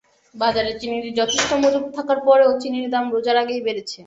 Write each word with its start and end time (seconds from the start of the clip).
বাজারে 0.35 0.71
চিনির 0.79 1.05
যথেষ্ট 1.19 1.49
মজুত 1.63 1.85
থাকারও 1.95 2.25
পরও 2.27 2.59
চিনির 2.61 2.87
দাম 2.93 3.05
রোজার 3.13 3.37
আগেই 3.43 3.61
বেড়েছে। 3.65 3.99